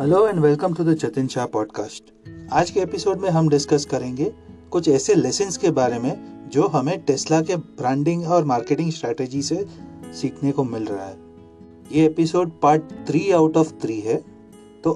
Hello 0.00 0.28
and 0.28 0.40
welcome 0.40 0.74
to 0.74 0.84
the 0.84 0.94
Jatin 0.94 1.26
Shah 1.26 1.46
podcast 1.46 2.04
आज 2.52 2.70
के 2.70 2.80
episode 2.80 3.18
में 3.18 3.30
हम 3.30 3.48
डिस्कस 3.48 3.84
करेंगे 3.84 4.32
कुछ 4.70 4.88
ऐसे 4.88 5.14
लेसन्स 5.14 5.56
के 5.56 5.70
बारे 5.70 5.98
में 5.98 6.48
जो 6.48 6.66
हमें 6.66 7.00
टेस्ला 7.00 7.40
के 7.40 7.56
ब्रांडिंग 7.56 8.28
और 8.28 8.44
मार्केटिंग 8.44 8.92
स्ट्रेटेजी 8.92 9.42
से 9.42 9.66
सीखने 10.12 10.52
को 10.52 10.64
मिल 10.64 10.84
रहा 10.84 11.06
है। 11.06 11.16
ये 11.92 12.06
episode 12.06 12.50
part 12.62 12.82
three 13.06 13.30
out 13.30 13.56
of 13.56 13.72
three 13.72 14.00
है। 14.00 14.24
तो 14.84 14.90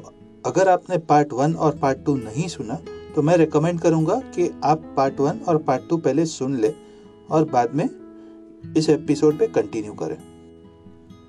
अगर 0.46 0.68
आपने 0.68 0.98
पार्ट 0.98 1.32
वन 1.32 1.54
और 1.54 1.78
पार्ट 1.78 1.98
टू 2.06 2.16
नहीं 2.16 2.48
सुना 2.48 2.78
तो 3.14 3.22
मैं 3.22 3.36
रिकमेंड 3.36 3.80
करूँगा 3.80 4.14
कि 4.14 4.60
आप 4.64 4.94
पार्ट 4.96 5.20
वन 5.20 5.40
और 5.48 5.58
पार्ट 5.58 5.82
टू 5.90 5.96
पहले 5.96 6.26
सुन 6.26 6.56
ले 6.56 6.74
और 7.30 7.44
बाद 7.44 7.74
में 7.74 7.88
इस 8.76 8.88
एपिसोड 8.88 9.38
पे 9.38 9.46
कंटिन्यू 9.46 9.92
करें। 9.92 10.16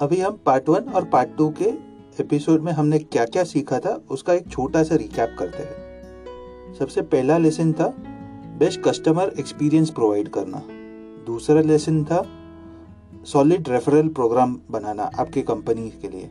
अभी 0.01 0.19
हम 0.19 0.39
पार्ट 0.45 0.69
वन 0.69 0.81
और 0.81 1.05
पार्ट 1.05 1.29
टू 1.37 1.49
के 1.49 1.92
एपिसोड 2.19 2.61
में 2.61 2.71
हमने 2.71 2.97
क्या 2.99 3.23
क्या 3.25 3.43
सीखा 3.43 3.79
था, 3.79 3.93
उसका 4.11 4.33
एक 4.33 4.47
छोटा 4.47 4.83
सा 4.83 4.95
रिकैप 4.95 5.35
करते 5.39 5.63
हैं। 5.63 6.75
सबसे 6.75 7.01
पहला 7.03 7.37
लेसन 7.37 7.71
था 7.73 7.87
बेस्ट 8.59 8.81
कस्टमर 8.81 9.33
एक्सपीरियंस 9.39 9.89
प्रोवाइड 9.89 10.27
करना। 10.29 10.61
दूसरा 11.25 11.61
लेसन 11.61 12.03
था 12.05 12.25
सॉलिड 13.25 13.69
रेफरल 13.69 14.07
प्रोग्राम 14.09 14.57
बनाना 14.71 15.09
आपके 15.19 15.41
कंपनी 15.41 15.89
के 16.01 16.09
लिए। 16.09 16.29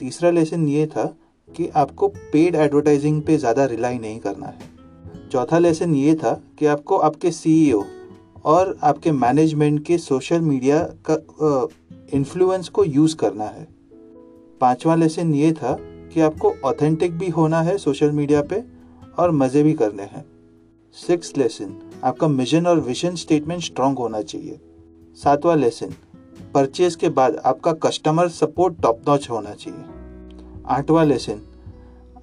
तीसरा 0.00 0.30
लेसन 0.30 0.68
ये 0.68 0.86
था 0.86 1.04
कि 1.48 1.68
आपको 1.76 2.08
पेड 2.08 2.54
एडवर्टाइजिंग 2.54 3.22
पे 3.22 3.36
ज़्यादा 3.36 3.64
रिलाई 3.64 3.98
नहीं 3.98 4.18
करना 4.20 4.46
है। 4.46 5.28
चौथा 5.30 5.58
लेसन 5.58 5.94
ये 5.94 6.14
था 6.14 6.40
कि 6.58 6.66
आपको 6.66 6.96
आपके 6.98 7.30
सीईओ 7.32 7.82
e 7.82 8.44
और 8.44 8.76
आपके 8.82 9.12
मैनेजमेंट 9.12 9.84
के 9.84 9.98
सोशल 9.98 10.40
मीडिया 10.40 10.78
का 11.10 11.14
इन्फ्लुएंस 12.16 12.68
को 12.68 12.84
यूज़ 12.84 13.16
करना 13.16 13.44
है। 13.44 13.75
पांचवा 14.60 14.94
लेसन 14.94 15.34
ये 15.34 15.52
था 15.52 15.76
कि 16.12 16.20
आपको 16.20 16.52
ऑथेंटिक 16.64 17.18
भी 17.18 17.28
होना 17.28 17.60
है 17.62 17.76
सोशल 17.78 18.10
मीडिया 18.10 18.42
पे 18.42 18.62
और 19.18 19.30
मज़े 19.30 19.62
भी 19.62 19.72
करने 19.72 20.02
हैं। 20.02 20.24
सिक्स 20.96 21.36
लेसन 21.36 21.74
आपका 22.04 22.28
मिशन 22.28 22.66
और 22.66 22.80
विजन 22.80 23.14
स्टेटमेंट 23.14 23.62
स्ट्रांग 23.62 23.98
होना 23.98 24.20
चाहिए। 24.22 24.60
सातवां 25.18 25.56
लेसन 25.58 25.94
परचेज 26.54 26.96
के 26.96 27.08
बाद 27.08 27.36
आपका 27.36 27.72
कस्टमर 27.82 28.28
सपोर्ट 28.28 28.80
टॉप 28.82 29.02
नॉच 29.08 29.28
होना 29.30 29.54
चाहिए। 29.54 29.84
आठवां 30.66 31.06
लेसन 31.06 31.40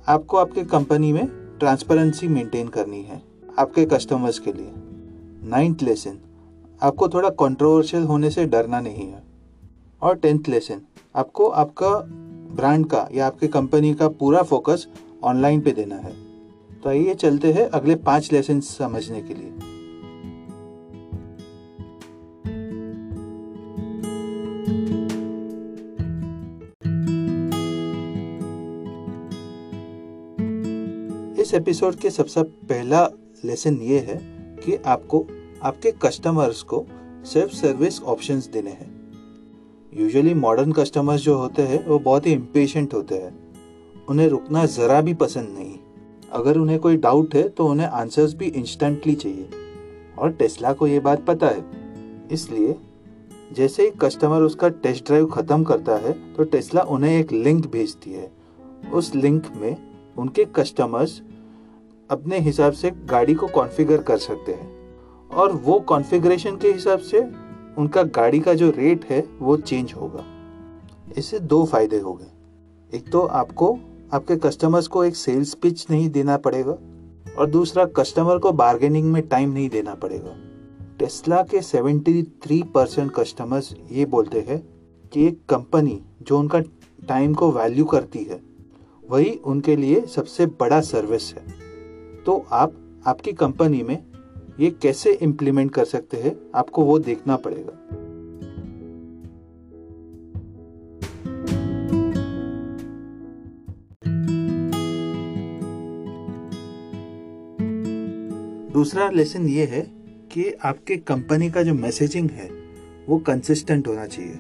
आपको 0.08 0.38
आपके 0.38 0.64
कंपनी 0.64 1.12
में 1.14 1.26
ट्रांसपेरेंसी 1.60 2.28
मेंटेन 2.28 2.68
करनी 2.68 3.02
है, 3.02 3.22
आपके 3.60 3.86
कस्टमर्स 3.86 4.40
के 4.40 4.54
लिए। 4.54 4.72
नाइन्थ 5.50 5.84
लेसन 5.84 6.18
आपको 6.82 7.08
थोड़ा 7.10 7.30
कंट्रोवर्शियल 7.30 8.04
होने 8.04 8.30
से 8.30 8.46
डरना 8.46 8.80
नहीं 8.80 9.08
है। 9.08 9.24
और 10.02 10.16
टेंथ 10.16 10.50
लेसन 10.50 10.82
आपको 11.16 11.48
आपका 11.48 11.90
ब्रांड 12.56 12.86
का 12.86 13.08
या 13.14 13.28
आपके 13.28 13.48
कंपनी 13.48 13.94
का 13.94 14.08
पूरा 14.08 14.44
फोकस 14.44 14.88
ऑनलाइन 15.24 15.62
पे 15.62 15.72
देना 15.72 15.96
है। 15.96 16.14
तो 16.84 16.90
आइए 16.90 17.14
चलते 17.14 17.54
हैं 17.54 17.70
अगले 17.70 17.96
पाँच 17.96 18.32
लेसन 18.32 18.60
समझने 18.60 19.22
के 19.22 19.34
लिए। 19.34 19.52
इस 31.42 31.54
एपिसोड 31.54 31.96
के 31.96 32.10
सबसे 32.10 32.44
पहला 32.44 33.06
लेसन 33.46 33.76
ये 33.76 34.00
है 34.00 34.18
कि 34.66 34.76
आपको, 34.76 35.28
आपके 35.64 35.92
कस्टमर्स 35.92 36.62
को 36.62 36.86
सेल्फ 37.26 37.52
सर्विस 37.52 38.02
ऑप्शंस 38.02 38.48
देने 38.48 38.72
हैं। 38.72 38.93
यूजुअली 39.98 40.34
मॉडर्न 40.34 40.72
कस्टमर्स 40.72 41.22
जो 41.22 41.38
होते 41.38 41.62
हैं, 41.62 41.86
वो 41.88 42.00
बहुत 42.00 42.28
ही 42.28 42.32
इम्पेशेंट 42.32 42.94
होते 42.94 43.16
हैं। 43.16 43.34
उन्हें 44.10 44.28
रुकना 44.28 44.66
ज़रा 44.66 45.02
भी 45.02 45.14
पसंद 45.14 45.50
नहीं। 45.50 45.78
अगर 46.32 46.58
उन्हें 46.58 46.80
कोई 46.80 46.98
डाउट 46.98 47.36
है 47.36 47.48
तो 47.50 47.68
उन्हें 47.68 47.88
आंसर्स 47.88 48.34
भी 48.34 48.46
इंस्टेंटली 48.46 49.16
चाहिए। 49.16 49.50
और 50.20 50.32
टेस्ला 50.32 50.74
को 50.74 50.88
ये 50.88 51.00
बात 51.00 51.26
पता 51.26 51.48
है। 51.48 51.64
इसलिए, 52.32 52.76
जैसे 53.54 53.84
ही 53.84 53.92
कस्टमर 54.02 54.42
उसका 54.42 54.70
टेस्ट 54.70 55.06
ड्राइव 55.06 55.26
ख़त्म 55.26 55.64
करता 55.64 55.96
है 55.96 56.34
तो 56.34 56.44
टेस्ला 56.44 56.82
उन्हें 56.82 57.20
एक 57.20 57.32
लिंक 57.32 57.72
भेजती 57.72 58.12
है। 58.12 58.32
उस 58.94 59.16
लिंक 59.16 59.44
में 59.56 59.76
उनके 60.18 60.46
कस्टमर्स 60.46 61.22
अपने 62.10 62.40
हिसाब 62.40 62.74
से 62.74 62.92
गाड़ी 63.06 63.34
को 63.34 63.48
कॉन्फ़िगर 63.48 64.02
कर 64.02 64.18
सकते 64.18 64.52
हैं। 64.52 64.72
और 65.30 65.52
वो 65.52 65.80
कॉन्फ़िगरेशन 65.80 66.58
के 66.58 66.72
हिसाब 66.72 67.00
से 67.00 67.22
उनका 67.78 68.04
गाड़ी 68.04 68.40
का 68.40 68.54
जो 68.54 68.70
रेट 68.70 69.06
है, 69.06 69.28
वो 69.40 69.58
चेंज 69.58 69.94
होगा। 69.94 70.26
इससे 71.18 71.40
दो 71.40 71.66
फ़ायदे 71.66 72.00
हो 72.00 72.14
गए। 72.14 72.28
एक 72.98 73.12
तो 73.12 73.22
आपको, 73.22 73.80
आपके 74.14 74.36
कस्टमर्स 74.36 74.88
को 74.88 75.04
एक 75.04 75.16
सेल्स 75.16 75.54
पिच 75.54 75.88
नहीं 75.90 76.10
देना 76.10 76.38
पड़ेगा 76.38 76.78
और 77.40 77.50
दूसरा 77.50 77.86
कस्टमर 77.86 78.38
को 78.38 78.52
बार्गेनिंग 78.52 79.14
में 79.14 79.28
टाइम 79.28 79.52
नहीं 79.52 79.70
देना 79.70 79.96
पड़ेगा। 79.96 80.36
टेस्ला 81.00 81.44
के 81.44 81.62
73 81.62 82.64
परसेंट 82.74 83.12
कस्टमर्स 83.12 83.76
ये 83.92 84.06
बोलते 84.06 84.40
हैं 84.40 84.68
कि 85.14 85.28
एक 85.28 85.40
कंपनी 85.50 86.02
जो 86.22 86.40
उनका 86.40 86.60
टाइम 87.08 87.34
को 87.34 87.52
वैल्यू 87.52 87.86
करती 87.86 88.24
है, 88.24 88.42
वही 89.10 89.32
उनके 89.46 89.76
लिए 89.76 90.02
सबसे 90.02 90.46
बड़ा 90.46 90.82
सर्विस 90.82 91.34
है। 91.34 91.44
तो 92.26 92.46
आप, 92.52 92.74
आपकी 93.08 93.34
कंपनी 93.34 93.84
में 93.84 94.13
ये 94.60 94.70
कैसे 94.70 95.14
इम्प्लीमेंट 95.14 95.72
कर 95.72 95.86
सकते 95.86 96.18
हैं, 96.18 96.36
आपको 96.56 96.86
वो 96.86 97.00
देखना 97.00 97.36
पड़ेगा। 97.36 97.80
दूसरा 108.74 109.10
लेसन 109.10 109.48
ये 109.48 109.66
है 109.66 109.82
कि 110.32 110.52
आपके 110.64 110.98
कंपनी 110.98 111.52
का 111.52 111.64
जो 111.64 111.74
मैसेजिंग 111.74 112.30
है, 112.30 112.50
वो 113.10 113.18
कंसिस्टेंट 113.18 113.88
होना 113.88 114.06
चाहिए। 114.06 114.40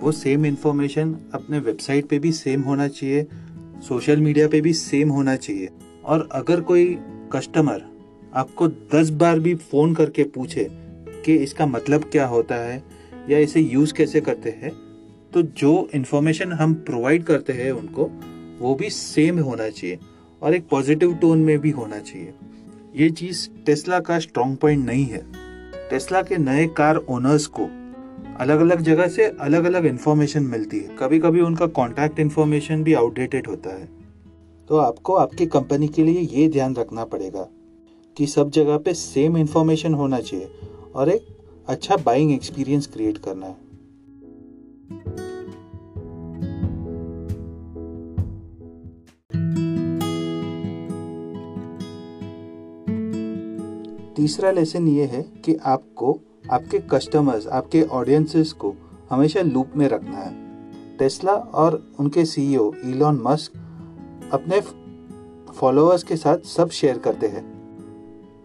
वो 0.00 0.12
सेम 0.12 0.46
इंफॉर्मेशन 0.46 1.16
अपने 1.34 1.58
वेबसाइट 1.58 2.06
पे 2.06 2.18
भी 2.18 2.32
सेम 2.32 2.60
होना 2.60 2.88
चाहिए 2.88 3.26
सोशल 3.88 4.16
मीडिया 4.16 4.48
पे 4.48 4.60
भी 4.60 4.72
सेम 4.72 5.08
होना 5.08 5.36
चाहिए। 5.36 5.68
और 6.04 6.28
अगर 6.32 6.60
कोई 6.60 6.98
कस्टमर 7.32 7.97
आपको 8.34 8.68
दस 8.68 9.10
बार 9.10 9.38
भी 9.38 9.54
फ़ोन 9.54 9.94
करके 9.94 10.24
पूछे 10.24 10.68
कि 11.24 11.36
इसका 11.36 11.66
मतलब 11.66 12.04
क्या 12.04 12.26
होता 12.26 12.54
है 12.54 12.82
या 13.30 13.38
इसे 13.38 13.60
यूज़ 13.60 13.94
कैसे 13.94 14.20
करते 14.20 14.50
हैं 14.50 14.72
तो 15.34 15.42
जो 15.42 15.88
इन्फॉर्मेशन 15.94 16.52
हम 16.52 16.74
प्रोवाइड 16.74 17.24
करते 17.24 17.52
हैं 17.52 17.72
उनको, 17.72 18.04
वो 18.60 18.74
भी 18.74 18.90
सेम 18.90 19.38
होना 19.38 19.68
चाहिए 19.68 19.98
और 20.42 20.54
एक 20.54 20.68
पॉजिटिव 20.68 21.14
टोन 21.14 21.38
में 21.38 21.58
भी 21.58 21.70
होना 21.70 21.98
चाहिए। 21.98 22.34
ये 22.96 23.10
चीज़ 23.10 23.48
टेस्ला 23.66 24.00
का 24.00 24.18
स्ट्रॉन्ग 24.18 24.56
पॉइंट 24.56 24.86
नहीं 24.86 25.04
है। 25.04 25.22
टेस्ला 25.90 26.22
के 26.22 26.36
नए 26.36 26.66
कार 26.66 26.96
ओनर्स 26.96 27.46
को 27.46 27.68
अलग 28.38 28.60
अलग 28.60 28.80
जगह 28.80 29.08
से 29.08 29.24
अलग 29.40 29.64
अलग 29.64 29.86
इन्फॉर्मेशन 29.86 30.42
मिलती 30.42 30.78
है। 30.78 30.96
कभी 30.96 31.18
कभी 31.18 31.40
उनका 31.40 31.66
कॉन्टैक्ट 31.66 32.20
इन्फॉर्मेशन 32.20 32.82
भी 32.82 32.94
आउटडेटेड 32.94 33.46
होता 33.46 33.70
है। 33.70 33.88
तो 34.68 34.76
आपको 34.76 35.14
आपकी 35.14 35.46
कंपनी 35.46 35.88
के 35.88 36.04
लिए 36.04 36.20
ये 36.20 36.48
ध्यान 36.48 36.74
रखना 36.76 37.04
पड़ेगा। 37.04 37.48
कि 38.18 38.26
सब 38.26 38.50
जगह 38.50 38.78
पे 38.78 38.94
सेम 38.94 39.36
इंफॉर्मेशन 39.36 39.94
होना 39.94 40.20
चाहिए 40.20 40.48
और 40.94 41.08
एक 41.08 41.26
अच्छा 41.68 41.96
बाइंग 41.96 42.32
एक्सपीरियंस 42.32 42.86
क्रिएट 42.86 43.18
करना 43.18 43.46
है। 43.46 43.68
तीसरा 54.14 54.50
लेसन 54.50 54.88
ये 54.88 55.04
है 55.04 55.22
कि 55.22 55.54
आपको, 55.54 56.20
आपके 56.50 56.78
कस्टमर्स 56.78 57.46
आपके 57.46 57.82
ऑडियंसेस 57.82 58.52
को 58.52 58.74
हमेशा 59.10 59.40
लूप 59.40 59.70
में 59.76 59.88
रखना 59.88 60.16
है। 60.16 60.32
टेस्ला 60.98 61.32
और 61.32 61.92
उनके 62.00 62.24
सीईओ 62.24 62.72
इलॉन 62.84 63.20
मस्क 63.22 63.52
अपने 64.32 64.60
फॉलोअर्स 65.52 66.02
के 66.02 66.16
साथ 66.16 66.38
सब 66.38 66.70
शेयर 66.70 66.98
करते 66.98 67.26
हैं। 67.26 67.57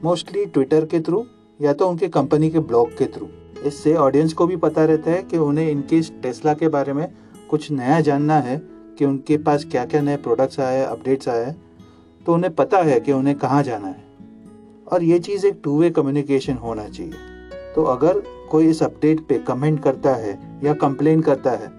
मोस्टली 0.04 0.46
ट्विटर 0.46 0.86
के 0.86 1.00
थ्रू 1.00 1.24
या 1.60 1.74
तो 1.74 1.88
उनके 1.90 2.08
कंपनी 2.08 2.50
के 2.50 2.60
ब्लॉग 2.60 2.98
के 2.98 3.06
थ्रू 3.06 3.28
इससे 3.66 3.94
ऑडियंस 3.96 4.34
को 4.34 4.48
भी 4.48 4.56
पता 4.56 4.84
रहता 4.86 5.12
है 5.12 5.22
कि 5.24 5.38
उन्हें 5.38 5.70
इनके 5.72 6.02
टेस्ला 6.22 6.54
के 6.54 6.68
बारे 6.68 6.94
में 6.94 7.08
कुछ 7.50 7.70
नया 7.72 8.00
जानना 8.02 8.40
है 8.40 8.58
कि 9.00 9.06
उनके 9.06 9.38
पास 9.38 9.66
क्या 9.66 9.86
क्या 9.86 10.02
नए 10.02 10.18
प्रोडक्ट्स 10.18 10.60
आए 10.60 10.84
अपडेट्स 10.86 11.30
आए 11.30 11.46
हैं 11.46 11.56
तो 12.26 12.34
उन्हें 12.34 12.54
पता 12.56 12.82
है 12.82 13.00
कि 13.00 13.12
उन्हें 13.12 13.38
कहाँ 13.38 13.62
जाना 13.64 13.88
है। 13.88 14.04
और 14.88 15.04
ये 15.04 15.20
चीज़ 15.20 15.48
एक 15.48 15.62
टू 15.64 15.80
वे 15.80 15.90
कम्युनिकेशन 15.92 16.58
होना 16.58 16.88
चाहिए। 16.88 17.14
तो 17.76 17.84
अगर 17.86 18.22
कोई 18.52 18.68
इस 18.68 18.84
अपडेट 18.84 19.26
पे 19.28 19.40
कमेंट 19.40 19.82
करता 19.84 20.16
है 20.16 20.38
या 20.64 20.74
कंप्लेन 20.76 21.22
करता 21.22 21.52
है 21.54 21.72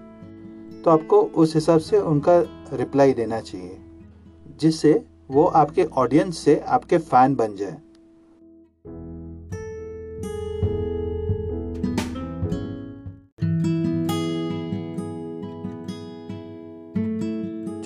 तो 0.81 0.91
आपको 0.91 1.21
उस 1.35 1.55
हिसाब 1.55 1.79
से 1.81 1.99
उनका 1.99 2.39
रिप्लाई 2.73 3.13
देना 3.13 3.39
चाहिए, 3.41 3.77
जिससे 4.59 5.01
वो 5.31 5.45
आपके 5.45 5.83
ऑडियंस 5.83 6.37
से 6.37 6.59
आपके 6.59 6.97
फ़ैन 6.97 7.35
बन 7.35 7.55
जाए। 7.55 7.77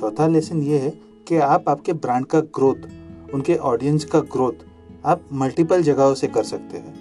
चौथा 0.09 0.27
लेसन 0.27 0.61
ये 0.61 0.77
है 0.77 0.89
कि 1.27 1.35
आप 1.37 1.69
आपके 1.69 1.93
ब्रांड 1.93 2.25
का 2.25 2.39
ग्रोथ 2.39 3.33
उनके 3.33 3.55
ऑडियंस 3.55 4.05
का 4.05 4.19
ग्रोथ 4.19 4.65
आप 5.05 5.21
मल्टीपल 5.33 5.83
जगहों 5.83 6.13
से 6.13 6.27
कर 6.27 6.43
सकते 6.43 6.77
हैं। 6.77 6.93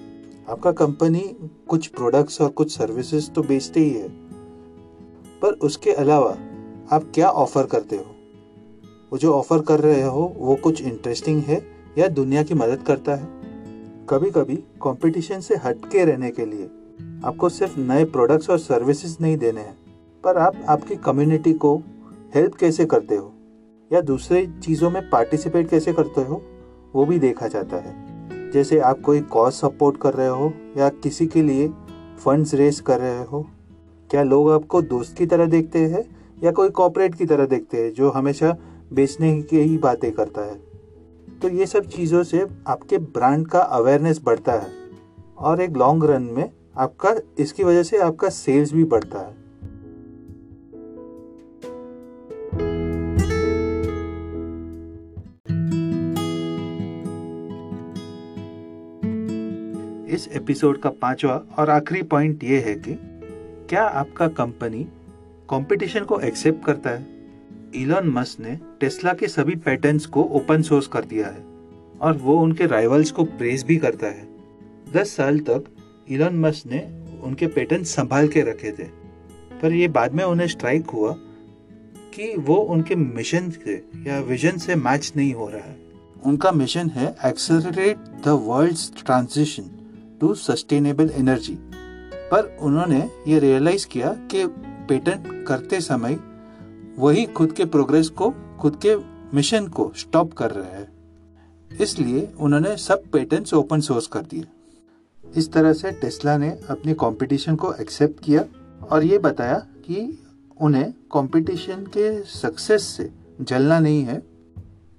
आपका 0.48 0.72
कंपनी 0.72 1.20
कुछ 1.68 1.86
प्रोडक्ट्स 1.86 2.40
और 2.40 2.48
कुछ 2.48 2.76
सर्विसेज़ 2.76 3.30
तो 3.30 3.42
बेचते 3.42 3.80
ही 3.80 3.90
है। 3.90 4.08
पर 5.42 5.52
उसके 5.62 5.92
अलावा 5.92 6.36
आप 6.92 7.10
क्या 7.14 7.28
ऑफ़र 7.28 7.66
करते 7.66 7.96
हो? 7.96 8.04
वो 9.12 9.18
जो 9.18 9.32
ऑफ़र 9.32 9.62
कर 9.62 9.80
रहे 9.80 10.02
हो, 10.02 10.32
वो 10.36 10.54
कुछ 10.54 10.82
इंटरेस्टिंग 10.82 11.42
है 11.42 11.62
या 11.98 12.08
दुनिया 12.08 12.42
की 12.42 12.54
मदद 12.54 12.82
करता 12.82 13.14
है? 13.14 13.28
कभी 14.10 14.30
कभी 14.30 14.56
कंपटीशन 14.82 15.40
से 15.40 15.56
हटके 15.56 16.04
रहने 16.04 16.30
के 16.30 16.46
लिए 16.46 16.70
आपको 17.24 17.48
सिर्फ़ 17.48 17.80
नए 17.80 18.04
प्रोडक्ट्स 18.04 18.50
और 18.50 18.58
सर्विसेज़ 18.58 19.16
नहीं 19.20 19.36
देने 19.36 19.60
हैं, 19.60 19.76
पर 20.24 20.36
आप 20.36 20.64
आपकी 20.68 20.96
कम्युनिटी 20.96 21.52
को 21.52 21.80
हेल्प 22.34 22.54
कैसे 22.54 22.84
करते 22.86 23.16
हो? 23.16 23.32
या 23.92 24.00
दूसरे 24.00 24.46
चीज़ों 24.62 24.90
में 24.90 25.10
पार्टिसिपेट 25.10 25.68
कैसे 25.70 25.92
करते 25.92 26.20
हो? 26.20 26.42
वो 26.94 27.04
भी 27.06 27.18
देखा 27.18 27.48
जाता 27.48 27.76
है। 27.76 28.50
जैसे 28.50 28.78
आप 28.78 29.00
कोई 29.00 29.20
कॉज 29.20 29.52
सपोर्ट 29.52 29.96
कर 29.96 30.14
रहे 30.14 30.28
हो 30.28 30.52
या 30.76 30.88
किसी 30.88 31.26
के 31.26 31.42
लिए 31.42 31.68
फंड्स 32.18 32.54
रेस 32.54 32.80
कर 32.80 33.00
रहे 33.00 33.24
हो, 33.24 33.46
क्या 34.10 34.22
लोग 34.22 34.50
आपको 34.50 34.82
दोस्त 34.82 35.16
की 35.16 35.26
तरह 35.26 35.46
देखते 35.46 35.78
हैं 35.78 36.04
या 36.44 36.52
कोई 36.52 36.68
कॉपरेट 36.68 37.14
की 37.14 37.26
तरह 37.26 37.46
देखते 37.46 37.82
हैं 37.82 37.92
जो 37.92 38.10
हमेशा 38.10 38.56
बेचने 38.92 39.42
की 39.42 39.58
ही 39.58 39.78
बातें 39.78 40.12
करता 40.12 40.40
है? 40.40 40.54
तो 41.42 41.48
ये 41.48 41.66
सब 41.66 41.86
चीज़ों 41.86 42.22
से 42.22 42.46
आपके 42.66 42.98
ब्रांड 42.98 43.46
का 43.46 43.60
अवेयरनेस 43.60 44.20
बढ़ता 44.24 44.52
है 44.52 44.70
और 45.38 45.60
एक 45.60 45.76
लॉन्ग 45.76 46.04
रन 46.04 46.22
में 46.22 46.50
आपका, 46.78 47.14
इसकी 47.38 47.64
वजह 47.64 47.82
से 47.82 47.98
आपका 47.98 48.28
सेल्स 48.28 48.72
भी 48.72 48.84
बढ़ता 48.84 49.18
है। 49.18 49.47
इस 60.18 60.28
एपिसोड 60.28 60.80
का 60.80 60.90
पांचवा 60.90 61.42
और 61.58 61.70
आखिरी 61.70 62.02
पॉइंट 62.02 62.44
ये 62.44 62.60
है 62.60 62.74
कि 62.74 62.98
क्या 63.68 63.82
आपका 63.82 64.28
कंपनी 64.28 64.84
कंपटीशन 65.50 66.04
को 66.04 66.20
एक्सेप्ट 66.20 66.64
करता 66.64 66.90
है? 66.90 67.06
इलॉन 67.74 68.08
मस्क 68.08 68.40
ने 68.40 68.58
टेस्ला 68.80 69.12
के 69.12 69.28
सभी 69.28 69.54
पैटर्न्स 69.54 70.06
को 70.06 70.22
ओपन 70.22 70.62
सोर्स 70.62 70.86
कर 70.86 71.04
दिया 71.04 71.26
है 71.26 71.44
और 72.00 72.16
वो 72.16 72.38
उनके 72.40 72.66
राइवल्स 72.66 73.10
को 73.10 73.24
प्रेस 73.24 73.64
भी 73.64 73.76
करता 73.76 74.06
है। 74.06 74.28
दस 74.94 75.16
साल 75.16 75.38
तक 75.38 75.64
इलॉन 76.08 76.36
मस्क 76.36 76.70
ने 76.70 77.04
उनके 77.22 77.46
पैटर्न 77.46 77.84
संभाल 77.84 78.28
के 78.28 78.40
रखे 78.40 78.72
थे। 78.72 78.84
पर 79.62 79.72
ये 79.72 79.88
बाद 79.88 80.14
में 80.14 80.24
उन्हें 80.24 80.46
स्ट्राइक 80.46 80.90
हुआ 80.90 81.12
कि 82.14 82.34
वो 82.38 82.56
उनके 82.56 82.94
मिशन 82.94 83.50
से 83.50 83.84
या 84.06 84.20
विजन 84.20 84.56
से 84.56 84.74
मैच 84.74 85.12
नहीं 85.16 85.32
हो 85.34 85.48
रहा 85.48 85.70
है। 85.70 85.76
उनका 86.26 86.52
मिशन 86.52 86.88
है 86.88 87.16
accelerate 87.26 87.96
the 87.96 88.28
world's 88.28 88.92
transition 89.06 89.70
to 90.20 90.34
sustainable 90.34 91.10
energy 91.10 91.58
पर 92.30 92.56
उन्होंने 92.60 92.98
ये 93.28 93.38
रियलाइज़ 93.38 93.86
किया 93.86 94.12
कि 94.30 94.46
पेटेंट 94.88 95.46
करते 95.48 95.80
समय 95.80 96.18
वही 96.98 97.24
खुद 97.26 97.52
के 97.52 97.64
प्रोग्रेस 97.64 98.08
को, 98.08 98.30
खुद 98.60 98.78
के 98.86 98.94
मिशन 99.36 99.66
को 99.68 99.92
स्टॉप 99.96 100.32
कर 100.32 100.50
रहे 100.50 100.70
हैं। 100.70 101.78
इसलिए 101.80 102.28
उन्होंने 102.40 102.76
सब 102.76 103.02
पेटेंट्स 103.12 103.54
ओपन 103.54 103.80
सोर्स 103.80 104.06
कर 104.06 104.20
दिए। 104.20 104.44
इस 105.36 105.52
तरह 105.52 105.72
से 105.72 105.90
टेस्ला 105.90 106.36
ने 106.38 106.50
अपनी 106.70 106.94
कंपटीशन 106.94 107.56
को 107.56 107.72
एक्सेप्ट 107.72 108.24
किया 108.24 108.44
और 108.90 109.04
ये 109.04 109.18
बताया 109.18 109.58
कि 109.86 110.24
उन्हें 110.60 110.90
कंपटीशन 111.12 111.84
के 111.96 112.22
सक्सेस 112.22 112.82
से 112.82 113.10
जलना 113.40 113.78
नहीं 113.78 114.02
है, 114.04 114.18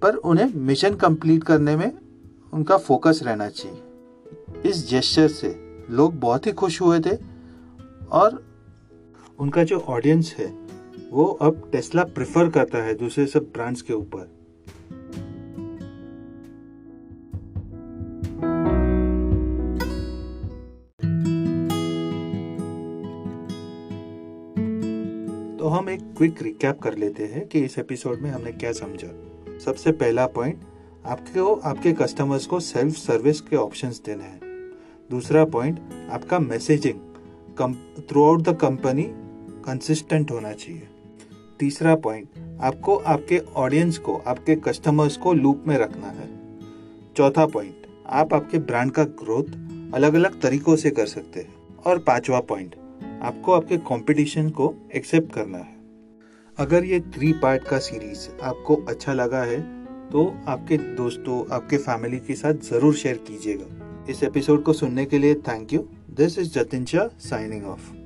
पर 0.02 0.16
उन्हें 0.16 0.54
मिशन 0.56 0.96
कंप्लीट 0.96 1.44
करने 1.44 1.76
में 1.76 1.92
उनका 2.54 2.78
फोकस 2.78 3.20
रहना 3.24 3.50
चाहिए। 3.50 3.82
इस 4.66 4.90
जेस्चर 4.90 5.28
से 5.28 5.56
लोग 5.90 6.20
बहुत 6.20 6.48
ही 6.48 6.52
खुश 6.52 6.82
हुए 6.82 7.00
थे 7.00 7.16
और 8.12 8.44
उनका 9.40 9.64
जो 9.64 9.80
ऑडियंस 9.80 10.36
है, 10.40 10.48
वो 11.12 11.26
अब 11.26 11.70
टेस्ला 11.72 12.04
प्रेफर 12.04 12.50
करता 12.50 12.78
है 12.78 12.94
दूसरे 12.94 13.26
सब 13.28 13.52
ब्रांड्स 13.54 13.82
के 13.82 13.94
ऊपर। 13.94 14.40
तो 25.60 25.68
हम 25.68 25.90
एक 25.90 26.02
क्विक 26.18 26.42
रिकैप 26.42 26.80
कर 26.80 26.98
लेते 26.98 27.24
हैं 27.24 27.48
कि 27.48 27.60
इस 27.60 27.80
एपिसोड 27.80 28.22
में 28.22 28.30
हमने 28.32 28.52
क्या 28.52 28.72
समझा। 28.72 29.08
सबसे 29.60 29.92
पहला 29.92 30.26
पॉइंट 30.28 30.62
आपको 31.06 31.56
आपके 31.56 31.94
कस्टमर्स 31.94 32.46
को 32.46 32.60
सेल्फ 32.60 32.96
सर्विस 32.96 33.42
के 33.42 33.56
ऑप्शंस 33.56 34.02
देने 34.06 34.24
हैं। 34.24 34.40
दूसरा 35.12 35.46
पॉइंट 35.46 35.80
आपका 36.12 36.40
messaging 36.40 37.00
throughout 38.26 38.42
the 38.42 38.58
company 38.58 39.04
consistent 39.66 40.32
होना 40.32 40.52
चाहिए। 40.52 40.88
तीसरा 41.60 41.96
पॉइंट 41.96 42.60
आपको 42.62 42.96
आपके 42.96 43.38
ऑडियंस 43.38 43.98
को, 43.98 44.16
आपके 44.28 44.56
कस्टमर्स 44.56 45.18
को 45.18 45.34
लूप 45.34 45.64
में 45.68 45.78
रखना 45.78 46.08
है। 46.08 46.40
चौथा 47.18 47.46
पॉइंट 47.46 47.76
आप 48.06 48.34
आपके 48.34 48.60
ब्रांड 48.60 48.92
का 48.92 49.04
ग्रोथ 49.04 49.44
अलग 49.94 50.14
अलग 50.14 50.42
तरीकों 50.42 50.76
से 50.76 50.92
कर 50.92 51.06
सकते 51.06 51.40
हैं। 51.40 51.56
और 51.86 52.00
पांचवा 52.00 52.40
पॉइंट 52.40 52.76
आपको 53.22 53.52
आपके 53.52 53.78
कंपटीशन 53.78 54.50
को 54.50 54.76
एक्सेप्ट 54.96 55.34
करना 55.34 55.58
है। 55.58 55.78
अगर 56.58 56.86
ये 56.86 57.00
थ्री 57.00 57.34
पार्ट 57.34 57.64
का 57.64 57.80
सीरीज़ 57.80 58.42
आपको 58.42 58.76
अच्छा 58.76 59.14
लगा 59.14 59.44
है 59.44 59.79
तो 60.12 60.26
आपके 60.48 60.78
दोस्तों, 60.78 61.44
आपके 61.56 61.78
फैमिली 61.78 62.20
के 62.20 62.36
साथ 62.36 62.70
ज़रूर 62.70 62.96
शेयर 62.96 63.18
कीजिएगा। 63.28 64.06
इस 64.10 64.24
एपिसोड 64.24 64.64
को 64.64 64.74
सुनने 64.74 65.06
के 65.06 65.18
लिए 65.20 65.36
thank 65.48 65.74
you 65.74 65.88
this 66.18 66.38
is 66.40 66.54
Jatin 66.54 66.86
Shah 66.86 67.08
signing 67.20 67.66
off 67.66 67.99